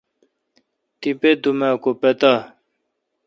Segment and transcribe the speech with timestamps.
[0.99, 2.33] تیپہ دوم اؘ کو پتا۔